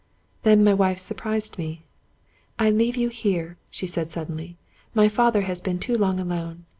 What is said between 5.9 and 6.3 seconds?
long